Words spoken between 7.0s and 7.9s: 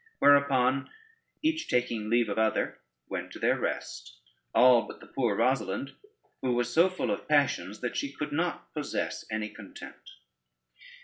of passions,